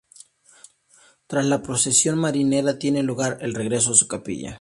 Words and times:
Tras 1.27 1.45
la 1.45 1.61
procesión 1.61 2.17
marinera 2.17 2.79
tiene 2.79 3.03
lugar 3.03 3.37
el 3.41 3.53
regreso 3.53 3.91
a 3.91 3.93
su 3.95 4.07
capilla. 4.07 4.49